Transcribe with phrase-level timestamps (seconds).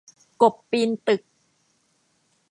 [0.41, 1.21] กบปีนตึก